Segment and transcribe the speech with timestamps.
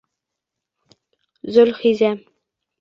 [1.53, 2.13] Зөлхизә